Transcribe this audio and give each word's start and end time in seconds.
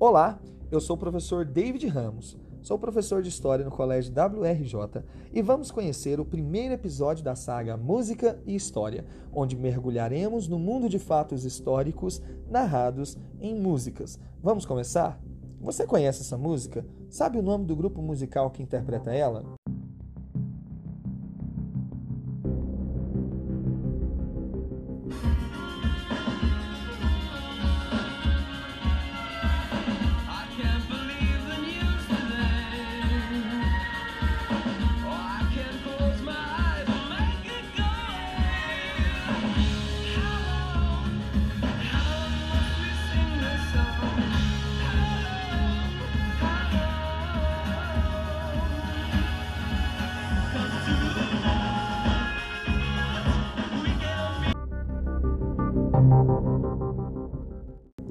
Olá, 0.00 0.40
eu 0.70 0.80
sou 0.80 0.96
o 0.96 0.98
professor 0.98 1.44
David 1.44 1.86
Ramos. 1.86 2.34
Sou 2.62 2.78
professor 2.78 3.20
de 3.20 3.28
História 3.28 3.66
no 3.66 3.70
Colégio 3.70 4.10
WRJ 4.14 5.04
e 5.30 5.42
vamos 5.42 5.70
conhecer 5.70 6.18
o 6.18 6.24
primeiro 6.24 6.72
episódio 6.72 7.22
da 7.22 7.36
saga 7.36 7.76
Música 7.76 8.40
e 8.46 8.54
História, 8.54 9.04
onde 9.30 9.54
mergulharemos 9.54 10.48
no 10.48 10.58
mundo 10.58 10.88
de 10.88 10.98
fatos 10.98 11.44
históricos 11.44 12.22
narrados 12.48 13.18
em 13.38 13.54
músicas. 13.54 14.18
Vamos 14.42 14.64
começar? 14.64 15.20
Você 15.60 15.86
conhece 15.86 16.22
essa 16.22 16.38
música? 16.38 16.82
Sabe 17.10 17.36
o 17.36 17.42
nome 17.42 17.66
do 17.66 17.76
grupo 17.76 18.00
musical 18.00 18.50
que 18.50 18.62
interpreta 18.62 19.12
ela? 19.12 19.44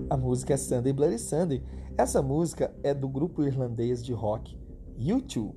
A 0.09 0.17
música 0.17 0.53
é 0.53 0.57
Sunday 0.57 0.91
Bloody 0.91 1.19
Sunday. 1.19 1.63
Essa 1.97 2.21
música 2.21 2.73
é 2.83 2.93
do 2.93 3.07
grupo 3.07 3.43
irlandês 3.43 4.03
de 4.03 4.11
rock 4.11 4.57
U2. 4.97 5.53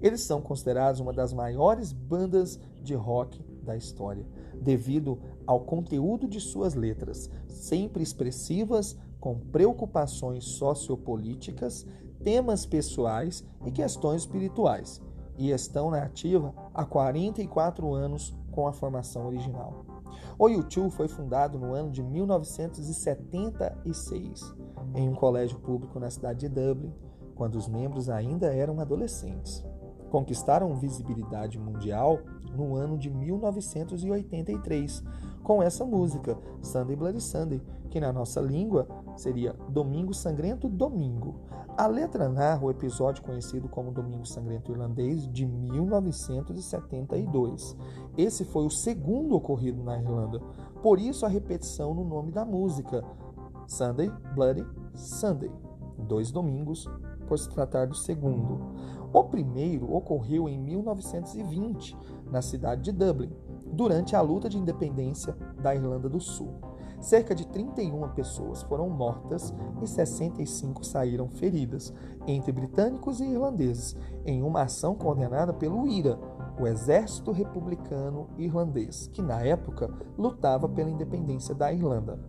Eles 0.00 0.22
são 0.22 0.40
considerados 0.40 1.00
uma 1.00 1.12
das 1.12 1.32
maiores 1.32 1.92
bandas 1.92 2.58
de 2.82 2.94
rock 2.94 3.44
da 3.62 3.76
história, 3.76 4.26
devido 4.60 5.18
ao 5.46 5.60
conteúdo 5.60 6.26
de 6.26 6.40
suas 6.40 6.74
letras, 6.74 7.30
sempre 7.48 8.02
expressivas, 8.02 8.96
com 9.20 9.38
preocupações 9.38 10.44
sociopolíticas, 10.44 11.86
temas 12.24 12.64
pessoais 12.64 13.44
e 13.66 13.70
questões 13.70 14.22
espirituais, 14.22 15.00
e 15.36 15.50
estão 15.50 15.90
na 15.90 16.02
ativa 16.02 16.54
há 16.72 16.84
44 16.84 17.92
anos 17.92 18.34
com 18.50 18.66
a 18.66 18.72
formação 18.72 19.26
original. 19.26 19.89
O 20.38 20.46
U2 20.46 20.90
foi 20.90 21.08
fundado 21.08 21.58
no 21.58 21.74
ano 21.74 21.90
de 21.90 22.02
1976 22.02 24.54
em 24.94 25.08
um 25.08 25.14
colégio 25.14 25.58
público 25.58 25.98
na 25.98 26.10
cidade 26.10 26.40
de 26.40 26.48
Dublin, 26.48 26.92
quando 27.34 27.56
os 27.56 27.66
membros 27.68 28.10
ainda 28.10 28.54
eram 28.54 28.78
adolescentes. 28.80 29.64
Conquistaram 30.10 30.74
visibilidade 30.74 31.58
mundial 31.58 32.18
no 32.54 32.74
ano 32.74 32.98
de 32.98 33.08
1983 33.10 35.02
com 35.42 35.62
essa 35.62 35.84
música, 35.84 36.38
Sunday 36.62 36.96
Bloody 36.96 37.20
Sunday, 37.20 37.60
que 37.90 38.00
na 38.00 38.10
nossa 38.12 38.40
língua 38.40 38.86
seria 39.16 39.52
Domingo 39.68 40.14
Sangrento 40.14 40.68
Domingo. 40.68 41.40
A 41.76 41.86
letra 41.86 42.28
narra 42.28 42.64
o 42.64 42.70
episódio 42.70 43.24
conhecido 43.24 43.68
como 43.68 43.90
Domingo 43.90 44.24
Sangrento 44.26 44.70
Irlandês 44.70 45.26
de 45.28 45.44
1972. 45.46 47.76
Esse 48.16 48.44
foi 48.44 48.64
o 48.66 48.70
segundo 48.70 49.34
ocorrido 49.34 49.82
na 49.82 49.98
Irlanda, 49.98 50.40
por 50.82 50.98
isso 50.98 51.24
a 51.24 51.28
repetição 51.28 51.94
no 51.94 52.04
nome 52.04 52.32
da 52.32 52.44
música, 52.44 53.02
Sunday 53.66 54.12
Bloody 54.34 54.66
Sunday, 54.94 55.50
dois 55.98 56.30
domingos, 56.30 56.86
por 57.26 57.38
se 57.38 57.48
tratar 57.48 57.86
do 57.86 57.94
segundo. 57.94 58.60
O 59.12 59.24
primeiro 59.24 59.92
ocorreu 59.94 60.48
em 60.48 60.58
1920, 60.58 61.96
na 62.30 62.40
cidade 62.42 62.82
de 62.82 62.92
Dublin, 62.92 63.32
durante 63.72 64.14
a 64.16 64.20
luta 64.20 64.48
de 64.48 64.58
independência 64.58 65.36
da 65.60 65.74
Irlanda 65.74 66.08
do 66.08 66.20
Sul. 66.20 66.54
Cerca 67.00 67.34
de 67.34 67.46
31 67.46 68.10
pessoas 68.10 68.62
foram 68.62 68.90
mortas 68.90 69.54
e 69.80 69.86
65 69.86 70.84
saíram 70.84 71.28
feridas, 71.30 71.94
entre 72.26 72.52
britânicos 72.52 73.20
e 73.20 73.24
irlandeses, 73.24 73.96
em 74.26 74.42
uma 74.42 74.62
ação 74.62 74.94
coordenada 74.94 75.52
pelo 75.54 75.88
IRA, 75.88 76.18
o 76.60 76.66
Exército 76.66 77.32
Republicano 77.32 78.28
Irlandês, 78.36 79.08
que 79.14 79.22
na 79.22 79.40
época 79.40 79.90
lutava 80.18 80.68
pela 80.68 80.90
independência 80.90 81.54
da 81.54 81.72
Irlanda. 81.72 82.20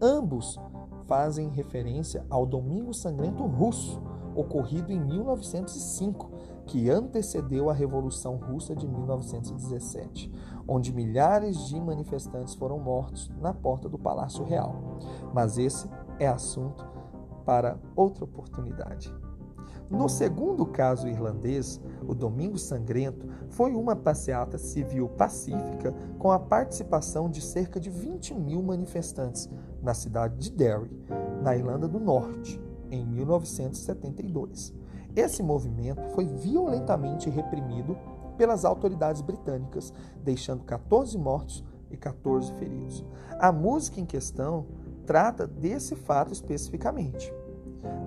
Ambos 0.00 0.58
fazem 1.06 1.48
referência 1.48 2.26
ao 2.28 2.44
Domingo 2.44 2.92
Sangrento 2.92 3.44
Russo, 3.44 4.02
ocorrido 4.34 4.92
em 4.92 5.00
1905, 5.00 6.30
que 6.66 6.90
antecedeu 6.90 7.68
a 7.68 7.72
Revolução 7.72 8.36
Russa 8.36 8.74
de 8.74 8.86
1917, 8.86 10.30
onde 10.66 10.92
milhares 10.92 11.68
de 11.68 11.80
manifestantes 11.80 12.54
foram 12.54 12.78
mortos 12.78 13.30
na 13.40 13.52
porta 13.52 13.88
do 13.88 13.98
Palácio 13.98 14.44
Real. 14.44 14.98
Mas 15.32 15.58
esse 15.58 15.88
é 16.18 16.26
assunto 16.26 16.86
para 17.44 17.78
outra 17.96 18.24
oportunidade. 18.24 19.12
No 19.92 20.08
segundo 20.08 20.64
caso 20.64 21.06
irlandês, 21.06 21.78
o 22.08 22.14
Domingo 22.14 22.56
Sangrento 22.56 23.28
foi 23.50 23.74
uma 23.74 23.94
passeata 23.94 24.56
civil 24.56 25.06
pacífica 25.06 25.94
com 26.18 26.30
a 26.30 26.38
participação 26.38 27.28
de 27.28 27.42
cerca 27.42 27.78
de 27.78 27.90
20 27.90 28.34
mil 28.34 28.62
manifestantes 28.62 29.50
na 29.82 29.92
cidade 29.92 30.38
de 30.38 30.50
Derry, 30.50 30.90
na 31.42 31.54
Irlanda 31.54 31.86
do 31.86 32.00
Norte, 32.00 32.58
em 32.92 33.04
1972. 33.04 34.72
Esse 35.16 35.42
movimento 35.42 36.02
foi 36.10 36.26
violentamente 36.26 37.28
reprimido 37.28 37.96
pelas 38.36 38.64
autoridades 38.64 39.20
britânicas, 39.20 39.92
deixando 40.22 40.62
14 40.64 41.18
mortos 41.18 41.64
e 41.90 41.96
14 41.96 42.52
feridos. 42.54 43.04
A 43.38 43.50
música 43.50 44.00
em 44.00 44.06
questão 44.06 44.66
trata 45.06 45.46
desse 45.46 45.96
fato 45.96 46.32
especificamente. 46.32 47.32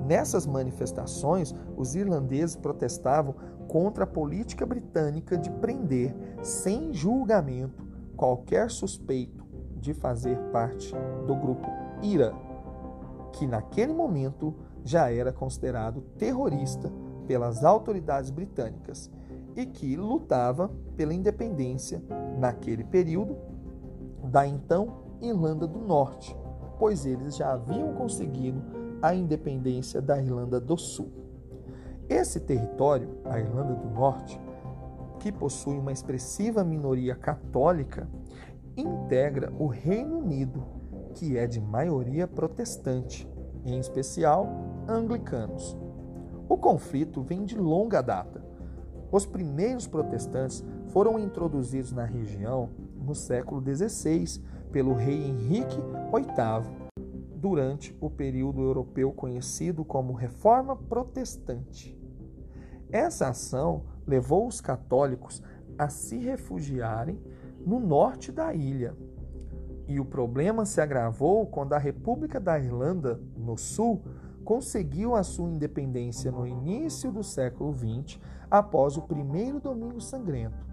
Nessas 0.05 0.45
manifestações, 0.45 1.53
os 1.75 1.95
irlandeses 1.95 2.55
protestavam 2.55 3.35
contra 3.67 4.03
a 4.03 4.07
política 4.07 4.65
britânica 4.65 5.37
de 5.37 5.49
prender, 5.49 6.15
sem 6.41 6.93
julgamento, 6.93 7.85
qualquer 8.15 8.69
suspeito 8.71 9.43
de 9.75 9.93
fazer 9.93 10.37
parte 10.51 10.93
do 11.27 11.35
grupo 11.35 11.67
IRA, 12.01 12.33
que 13.33 13.45
naquele 13.45 13.93
momento 13.93 14.55
já 14.85 15.11
era 15.11 15.33
considerado 15.33 16.01
terrorista 16.17 16.91
pelas 17.27 17.65
autoridades 17.65 18.29
britânicas 18.29 19.11
e 19.55 19.65
que 19.65 19.95
lutava 19.95 20.69
pela 20.95 21.13
independência 21.13 22.01
naquele 22.37 22.83
período 22.83 23.35
da 24.23 24.47
então 24.47 25.03
Irlanda 25.21 25.65
do 25.65 25.79
Norte, 25.79 26.37
pois 26.77 27.05
eles 27.05 27.35
já 27.35 27.53
haviam 27.53 27.93
conseguido 27.93 28.61
a 29.01 29.15
independência 29.15 30.01
da 30.01 30.21
Irlanda 30.21 30.59
do 30.59 30.77
Sul. 30.77 31.11
Esse 32.07 32.39
território, 32.39 33.17
a 33.25 33.39
Irlanda 33.39 33.73
do 33.73 33.89
Norte, 33.89 34.39
que 35.19 35.31
possui 35.31 35.77
uma 35.79 35.91
expressiva 35.91 36.63
minoria 36.63 37.15
católica, 37.15 38.07
integra 38.77 39.51
o 39.57 39.65
Reino 39.65 40.19
Unido, 40.19 40.63
que 41.15 41.37
é 41.37 41.47
de 41.47 41.59
maioria 41.59 42.27
protestante, 42.27 43.27
em 43.65 43.79
especial 43.79 44.47
anglicanos. 44.87 45.77
O 46.47 46.57
conflito 46.57 47.21
vem 47.21 47.43
de 47.43 47.57
longa 47.57 48.01
data. 48.01 48.43
Os 49.11 49.25
primeiros 49.25 49.87
protestantes 49.87 50.63
foram 50.87 51.19
introduzidos 51.19 51.91
na 51.91 52.05
região 52.05 52.69
no 52.95 53.15
século 53.15 53.61
XVI 53.61 54.41
pelo 54.71 54.93
rei 54.93 55.27
Henrique 55.27 55.77
VIII, 56.11 56.85
durante 57.35 57.95
o 58.01 58.09
período 58.09 58.61
europeu 58.61 59.11
conhecido 59.11 59.85
como 59.85 60.13
Reforma 60.13 60.75
Protestante. 60.75 61.97
Essa 62.91 63.29
ação 63.29 63.83
levou 64.05 64.47
os 64.47 64.61
católicos 64.61 65.41
a 65.77 65.87
se 65.89 66.17
refugiarem 66.17 67.21
no 67.65 67.79
norte 67.79 68.31
da 68.31 68.53
ilha. 68.53 68.95
E 69.87 69.99
o 69.99 70.05
problema 70.05 70.65
se 70.65 70.81
agravou 70.81 71.45
quando 71.45 71.73
a 71.73 71.77
República 71.77 72.39
da 72.39 72.57
Irlanda, 72.57 73.19
no 73.37 73.57
sul, 73.57 74.01
conseguiu 74.45 75.15
a 75.15 75.23
sua 75.23 75.49
independência 75.49 76.31
no 76.31 76.45
início 76.45 77.11
do 77.11 77.23
século 77.23 77.73
XX, 77.73 78.19
após 78.49 78.95
o 78.95 79.01
primeiro 79.01 79.59
Domingo 79.59 79.99
Sangrento. 79.99 80.63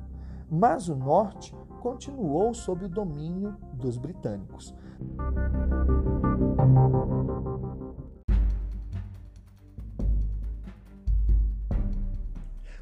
Mas 0.48 0.88
o 0.88 0.94
norte 0.94 1.56
continuou 1.80 2.52
sob 2.52 2.84
o 2.84 2.88
domínio 2.88 3.56
dos 3.72 3.96
britânicos. 3.96 4.74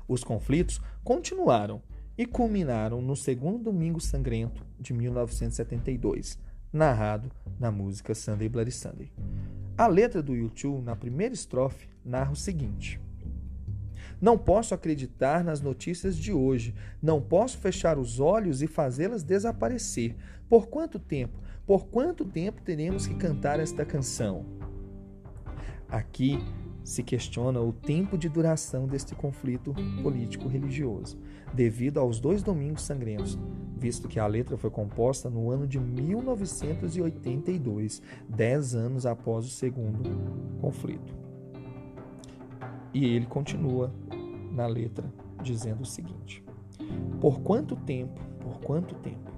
Os 0.08 0.24
conflitos 0.24 0.80
continuaram 1.04 1.80
e 2.18 2.26
culminaram 2.26 3.00
no 3.00 3.14
segundo 3.14 3.62
Domingo 3.62 4.00
Sangrento 4.00 4.66
de 4.78 4.92
1972, 4.92 6.36
narrado 6.72 7.30
na 7.60 7.70
música 7.70 8.12
Sunday 8.12 8.48
Bloody 8.48 8.72
Sunday. 8.72 9.12
A 9.80 9.86
letra 9.86 10.22
do 10.22 10.36
YouTube, 10.36 10.84
na 10.84 10.94
primeira 10.94 11.32
estrofe, 11.32 11.88
narra 12.04 12.32
o 12.32 12.36
seguinte: 12.36 13.00
Não 14.20 14.36
posso 14.36 14.74
acreditar 14.74 15.42
nas 15.42 15.62
notícias 15.62 16.18
de 16.18 16.34
hoje, 16.34 16.74
não 17.00 17.18
posso 17.18 17.56
fechar 17.56 17.98
os 17.98 18.20
olhos 18.20 18.60
e 18.60 18.66
fazê-las 18.66 19.22
desaparecer. 19.22 20.14
Por 20.50 20.68
quanto 20.68 20.98
tempo? 20.98 21.40
Por 21.66 21.86
quanto 21.86 22.26
tempo 22.26 22.60
teremos 22.60 23.06
que 23.06 23.14
cantar 23.14 23.58
esta 23.58 23.82
canção? 23.82 24.44
Aqui 25.88 26.38
se 26.84 27.02
questiona 27.02 27.58
o 27.60 27.72
tempo 27.72 28.18
de 28.18 28.28
duração 28.28 28.86
deste 28.86 29.14
conflito 29.14 29.74
político-religioso, 30.02 31.18
devido 31.52 32.00
aos 32.00 32.18
dois 32.20 32.42
domingos 32.42 32.82
sangrentos, 32.82 33.38
visto 33.76 34.08
que 34.08 34.18
a 34.18 34.26
letra 34.26 34.56
foi 34.56 34.70
composta 34.70 35.28
no 35.30 35.50
ano 35.50 35.66
de 35.66 35.78
1982, 35.78 38.00
dez 38.28 38.74
anos 38.74 39.06
após 39.06 39.46
o 39.46 39.50
segundo 39.50 40.02
conflito. 40.60 41.14
E 42.92 43.04
ele 43.04 43.26
continua 43.26 43.94
na 44.50 44.66
letra 44.66 45.12
dizendo 45.42 45.82
o 45.82 45.86
seguinte: 45.86 46.44
Por 47.20 47.40
quanto 47.40 47.76
tempo, 47.76 48.20
por 48.40 48.58
quanto 48.60 48.96
tempo? 48.96 49.30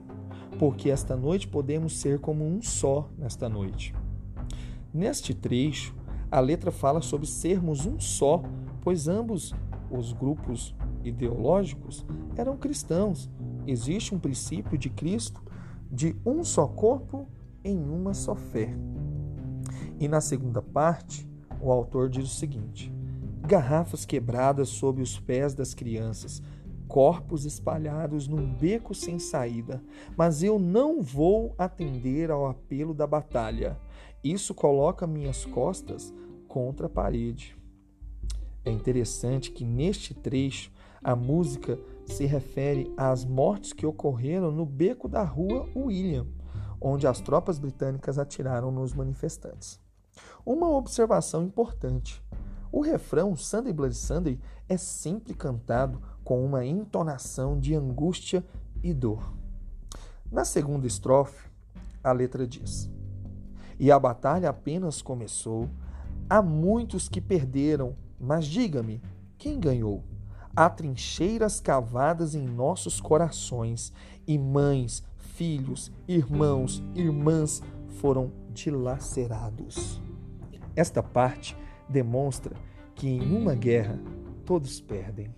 Porque 0.59 0.91
esta 0.91 1.17
noite 1.17 1.49
podemos 1.49 1.99
ser 1.99 2.19
como 2.19 2.47
um 2.47 2.63
só 2.63 3.11
nesta 3.19 3.49
noite. 3.49 3.95
Neste 4.93 5.35
trecho, 5.35 5.95
a 6.33 6.41
letra 6.41 6.73
fala 6.73 7.03
sobre 7.03 7.27
sermos 7.27 7.85
um 7.85 8.01
só, 8.01 8.43
pois 8.81 9.07
ambos 9.07 9.55
os 9.91 10.15
grupos 10.15 10.75
ideológicos 11.05 12.07
eram 12.35 12.57
cristãos. 12.57 13.31
Existe 13.67 14.15
um 14.15 14.19
princípio 14.19 14.79
de 14.79 14.89
Cristo 14.89 15.43
de 15.91 16.17
um 16.25 16.43
só 16.43 16.67
corpo 16.67 17.29
em 17.63 17.79
uma 17.79 18.15
só 18.15 18.35
fé. 18.35 18.75
E 20.01 20.09
na 20.09 20.23
segunda 20.23 20.63
parte, 20.63 21.29
o 21.61 21.71
autor 21.71 22.09
diz 22.09 22.25
o 22.25 22.35
seguinte: 22.35 22.91
garrafas 23.43 24.07
quebradas 24.07 24.71
sob 24.71 25.03
os 25.03 25.21
pés 25.21 25.53
das 25.53 25.75
crianças, 25.75 26.43
corpos 26.89 27.45
espalhados 27.45 28.27
num 28.27 28.55
beco 28.55 28.95
sem 28.95 29.19
saída, 29.19 29.83
mas 30.17 30.43
eu 30.43 30.59
não 30.59 31.03
vou 31.03 31.55
atender 31.59 32.31
ao 32.31 32.47
apelo 32.47 32.95
da 32.95 33.07
batalha. 33.07 33.79
Isso 34.23 34.55
coloca 34.55 35.07
minhas 35.07 35.45
costas 35.45 36.13
contra 36.47 36.87
a 36.87 36.91
parede. 36.91 37.57
É 38.65 38.71
interessante 38.71 39.51
que 39.51 39.65
neste 39.65 40.15
trecho 40.15 40.71
a 41.03 41.17
música 41.17 41.79
se 42.07 42.25
refere 42.25 42.93
às 42.97 43.25
mortes 43.25 43.73
que 43.73 43.85
ocorreram 43.85 44.53
no 44.53 44.65
beco 44.65 45.09
da 45.09 45.25
rua 45.25 45.69
William, 45.75 46.27
onde 46.81 47.07
as 47.07 47.21
tropas 47.21 47.59
britânicas 47.59 48.19
atiraram 48.19 48.71
nos 48.71 48.95
manifestantes. 48.95 49.81
Uma 50.47 50.69
observação 50.71 51.43
importante: 51.43 52.23
o 52.71 52.81
refrão 52.81 53.35
Sunday 53.37 53.73
Bloody 53.73 53.97
Sunday 53.97 54.39
é 54.69 54.77
sempre 54.77 55.35
cantado 55.35 56.01
com 56.23 56.45
uma 56.45 56.65
entonação 56.65 57.59
de 57.59 57.75
angústia 57.75 58.45
e 58.83 58.95
dor. 58.95 59.33
Na 60.31 60.45
segunda 60.45 60.87
estrofe, 60.87 61.51
a 62.03 62.13
letra 62.13 62.47
diz: 62.47 62.89
E 63.83 63.91
a 63.91 63.99
batalha 63.99 64.49
apenas 64.49 65.03
começou, 65.03 65.69
há 66.31 66.41
muitos 66.41 67.09
que 67.09 67.21
perderam, 67.21 67.97
mas 68.17 68.47
diga-me, 68.47 69.03
quem 69.37 69.59
ganhou? 69.59 70.05
Há 70.55 70.71
trincheiras 70.71 71.61
cavadas 71.61 72.37
em 72.37 72.47
nossos 72.47 73.01
corações, 73.01 73.93
e 74.25 74.39
mães, 74.39 75.03
filhos, 75.17 75.91
irmãos, 76.07 76.81
irmãs 76.95 77.61
foram 77.99 78.31
dilacerados. 78.51 80.01
Esta 80.77 81.03
parte 81.03 81.57
demonstra 81.89 82.55
que 82.95 83.09
em 83.09 83.37
uma 83.37 83.57
guerra 83.57 83.99
todos 84.47 84.81
perdem. 84.81 85.35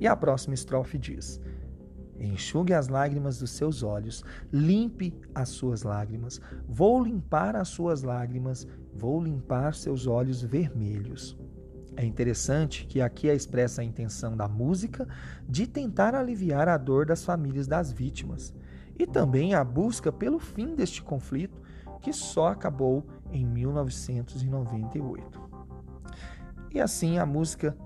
E 0.00 0.06
a 0.06 0.16
próxima 0.16 0.54
estrofe 0.54 0.98
diz: 0.98 1.40
Enxugue 2.18 2.72
as 2.72 2.88
lágrimas 2.88 3.38
dos 3.38 3.50
seus 3.50 3.82
olhos, 3.82 4.24
limpe 4.50 5.14
as 5.34 5.50
suas 5.50 5.82
lágrimas. 5.82 6.40
Vou 6.66 7.04
limpar 7.04 7.54
as 7.54 7.68
suas 7.68 8.02
lágrimas, 8.02 8.66
vou 8.94 9.22
limpar 9.22 9.74
seus 9.74 10.06
olhos 10.06 10.42
vermelhos. 10.42 11.38
É 11.96 12.04
interessante 12.04 12.86
que 12.86 13.00
aqui 13.00 13.28
é 13.28 13.34
expressa 13.34 13.82
a 13.82 13.84
intenção 13.84 14.36
da 14.36 14.48
música 14.48 15.06
de 15.46 15.66
tentar 15.66 16.14
aliviar 16.14 16.66
a 16.68 16.78
dor 16.78 17.04
das 17.04 17.22
famílias 17.24 17.66
das 17.66 17.92
vítimas 17.92 18.54
e 18.98 19.06
também 19.06 19.54
a 19.54 19.62
busca 19.62 20.10
pelo 20.10 20.38
fim 20.38 20.74
deste 20.74 21.02
conflito 21.02 21.60
que 22.00 22.12
só 22.12 22.48
acabou 22.48 23.06
em 23.30 23.44
1998. 23.44 25.40
E 26.72 26.80
assim 26.80 27.18
a 27.18 27.26
música 27.26 27.76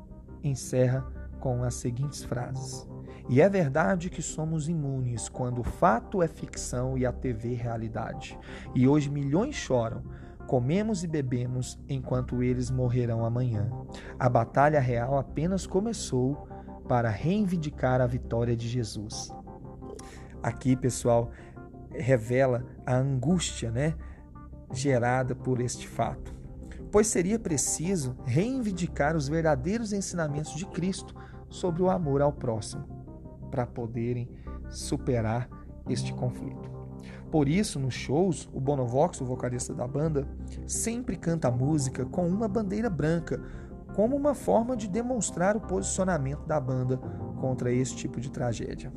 encerra 0.42 1.04
com 1.44 1.62
as 1.62 1.74
seguintes 1.74 2.24
frases: 2.24 2.88
E 3.28 3.42
é 3.42 3.48
verdade 3.50 4.08
que 4.08 4.22
somos 4.22 4.66
imunes 4.66 5.28
quando 5.28 5.60
o 5.60 5.62
fato 5.62 6.22
é 6.22 6.26
ficção 6.26 6.96
e 6.96 7.04
a 7.04 7.12
TV 7.12 7.52
realidade. 7.52 8.38
E 8.74 8.88
hoje 8.88 9.10
milhões 9.10 9.54
choram. 9.54 10.02
Comemos 10.46 11.04
e 11.04 11.06
bebemos 11.06 11.78
enquanto 11.86 12.42
eles 12.42 12.70
morrerão 12.70 13.24
amanhã. 13.24 13.70
A 14.18 14.28
batalha 14.28 14.80
real 14.80 15.18
apenas 15.18 15.66
começou 15.66 16.48
para 16.88 17.10
reivindicar 17.10 18.00
a 18.00 18.06
vitória 18.06 18.56
de 18.56 18.68
Jesus. 18.68 19.30
Aqui, 20.42 20.76
pessoal, 20.76 21.30
revela 21.90 22.64
a 22.86 22.94
angústia, 22.94 23.70
né, 23.70 23.94
gerada 24.70 25.34
por 25.34 25.60
este 25.60 25.88
fato. 25.88 26.34
Pois 26.92 27.06
seria 27.06 27.38
preciso 27.38 28.14
reivindicar 28.24 29.16
os 29.16 29.28
verdadeiros 29.28 29.94
ensinamentos 29.94 30.54
de 30.54 30.66
Cristo 30.66 31.14
sobre 31.54 31.82
o 31.82 31.88
amor 31.88 32.20
ao 32.20 32.32
próximo, 32.32 32.84
para 33.48 33.64
poderem 33.64 34.28
superar 34.68 35.48
este 35.88 36.12
conflito. 36.12 36.68
Por 37.30 37.48
isso, 37.48 37.78
nos 37.78 37.94
shows, 37.94 38.48
o 38.52 38.60
Bonovox, 38.60 39.20
o 39.20 39.24
vocalista 39.24 39.72
da 39.72 39.86
banda, 39.86 40.26
sempre 40.66 41.16
canta 41.16 41.48
a 41.48 41.52
música 41.52 42.04
com 42.06 42.26
uma 42.26 42.48
bandeira 42.48 42.90
branca, 42.90 43.40
como 43.94 44.16
uma 44.16 44.34
forma 44.34 44.76
de 44.76 44.88
demonstrar 44.88 45.56
o 45.56 45.60
posicionamento 45.60 46.44
da 46.44 46.58
banda 46.58 46.96
contra 47.40 47.72
esse 47.72 47.94
tipo 47.94 48.20
de 48.20 48.30
tragédia. 48.30 48.92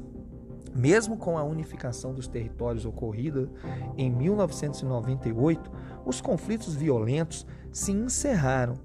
Mesmo 0.75 1.15
com 1.15 1.37
a 1.37 1.43
unificação 1.43 2.13
dos 2.13 2.27
territórios 2.27 2.85
ocorrida 2.85 3.51
em 3.95 4.09
1998, 4.11 5.71
os 6.05 6.21
conflitos 6.21 6.75
violentos 6.75 7.45
se 7.71 7.91
encerraram 7.91 8.75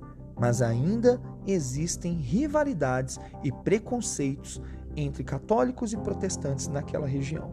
mas 0.43 0.61
ainda 0.61 1.21
existem 1.47 2.15
rivalidades 2.15 3.17
e 3.45 3.53
preconceitos 3.53 4.61
entre 4.97 5.23
católicos 5.23 5.93
e 5.93 5.97
protestantes 5.97 6.67
naquela 6.67 7.07
região. 7.07 7.53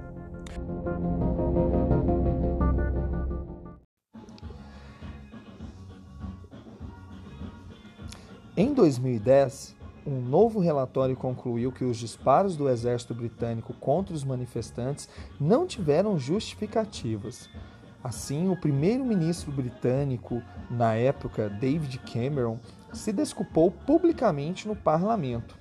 Em 8.58 8.74
2010, 8.74 9.76
um 10.04 10.20
novo 10.20 10.60
relatório 10.60 11.16
concluiu 11.16 11.72
que 11.72 11.86
os 11.86 11.96
disparos 11.96 12.58
do 12.58 12.68
exército 12.68 13.14
britânico 13.14 13.72
contra 13.72 14.16
os 14.16 14.24
manifestantes 14.24 15.08
não 15.40 15.68
tiveram 15.68 16.18
justificativas. 16.18 17.48
Assim, 18.04 18.50
o 18.50 18.56
primeiro-ministro 18.56 19.52
britânico 19.52 20.42
na 20.72 20.96
época, 20.96 21.50
David 21.50 22.00
Cameron, 22.00 22.58
se 22.94 23.12
desculpou 23.12 23.72
publicamente 23.72 24.68
no 24.68 24.76
parlamento. 24.76 25.58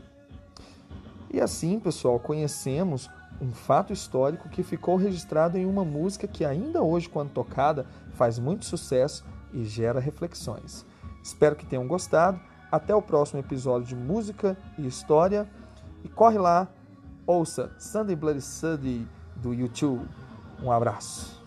E 1.32 1.40
assim, 1.40 1.78
pessoal, 1.78 2.18
conhecemos 2.18 3.11
um 3.40 3.52
fato 3.52 3.92
histórico 3.92 4.49
que 4.49 4.62
ficou 4.62 4.97
registrado 4.97 5.56
em 5.56 5.66
uma 5.66 5.85
música 5.85 6.26
que 6.26 6.44
ainda 6.44 6.82
hoje, 6.82 7.08
quando 7.08 7.30
tocada, 7.30 7.87
faz 8.14 8.38
muito 8.38 8.64
sucesso 8.64 9.25
e 9.52 9.64
gera 9.64 10.00
reflexões. 10.00 10.85
Espero 11.23 11.56
que 11.56 11.66
tenham 11.66 11.87
gostado. 11.87 12.40
Até 12.70 12.94
o 12.94 13.00
próximo 13.00 13.40
episódio 13.40 13.88
de 13.88 13.97
Música 13.97 14.56
e 14.76 14.87
História. 14.87 15.49
E 16.04 16.08
corre 16.08 16.38
lá, 16.38 16.68
ouça 17.26 17.70
Sunday 17.78 18.14
Bloody 18.14 18.42
Sunday 18.42 19.06
do 19.37 19.54
YouTube. 19.54 20.06
Um 20.62 20.70
abraço. 20.70 21.38